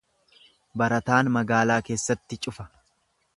[0.81, 2.67] Barataan magaalaa keessatti cufa.